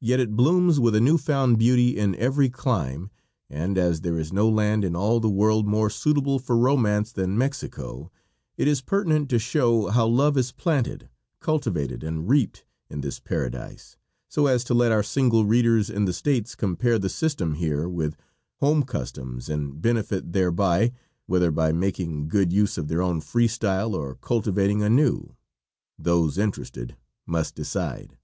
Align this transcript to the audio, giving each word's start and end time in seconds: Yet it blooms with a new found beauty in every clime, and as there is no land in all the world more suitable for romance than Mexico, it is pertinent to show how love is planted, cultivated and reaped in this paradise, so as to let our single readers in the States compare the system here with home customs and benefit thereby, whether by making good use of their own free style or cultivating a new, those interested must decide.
Yet 0.00 0.20
it 0.20 0.30
blooms 0.36 0.80
with 0.80 0.94
a 0.94 1.02
new 1.02 1.18
found 1.18 1.58
beauty 1.58 1.94
in 1.98 2.14
every 2.14 2.48
clime, 2.48 3.10
and 3.50 3.76
as 3.76 4.00
there 4.00 4.18
is 4.18 4.32
no 4.32 4.48
land 4.48 4.86
in 4.86 4.96
all 4.96 5.20
the 5.20 5.28
world 5.28 5.66
more 5.66 5.90
suitable 5.90 6.38
for 6.38 6.56
romance 6.56 7.12
than 7.12 7.36
Mexico, 7.36 8.10
it 8.56 8.66
is 8.66 8.80
pertinent 8.80 9.28
to 9.28 9.38
show 9.38 9.88
how 9.88 10.06
love 10.06 10.38
is 10.38 10.50
planted, 10.50 11.10
cultivated 11.40 12.02
and 12.02 12.26
reaped 12.26 12.64
in 12.88 13.02
this 13.02 13.20
paradise, 13.20 13.98
so 14.30 14.46
as 14.46 14.64
to 14.64 14.72
let 14.72 14.92
our 14.92 15.02
single 15.02 15.44
readers 15.44 15.90
in 15.90 16.06
the 16.06 16.14
States 16.14 16.54
compare 16.54 16.98
the 16.98 17.10
system 17.10 17.52
here 17.52 17.86
with 17.86 18.16
home 18.60 18.82
customs 18.82 19.50
and 19.50 19.82
benefit 19.82 20.32
thereby, 20.32 20.90
whether 21.26 21.50
by 21.50 21.70
making 21.70 22.28
good 22.28 22.50
use 22.50 22.78
of 22.78 22.88
their 22.88 23.02
own 23.02 23.20
free 23.20 23.46
style 23.46 23.94
or 23.94 24.14
cultivating 24.14 24.82
a 24.82 24.88
new, 24.88 25.36
those 25.98 26.38
interested 26.38 26.96
must 27.26 27.54
decide. 27.54 28.16